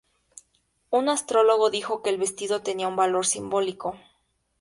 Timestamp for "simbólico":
3.27-3.99